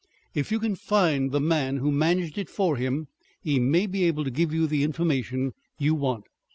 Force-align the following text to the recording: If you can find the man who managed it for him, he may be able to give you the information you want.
If 0.33 0.51
you 0.51 0.57
can 0.59 0.73
find 0.75 1.31
the 1.31 1.39
man 1.39 1.77
who 1.77 1.91
managed 1.91 2.39
it 2.39 2.49
for 2.49 2.75
him, 2.75 3.07
he 3.43 3.59
may 3.59 3.85
be 3.85 4.05
able 4.05 4.23
to 4.23 4.31
give 4.31 4.51
you 4.51 4.65
the 4.65 4.81
information 4.81 5.53
you 5.77 5.93
want. 5.93 6.25